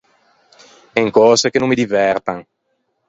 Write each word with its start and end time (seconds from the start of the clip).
En 1.01 1.07
cöse 1.17 1.51
che 1.51 1.59
no 1.59 1.67
me 1.69 1.79
divertan. 1.81 2.39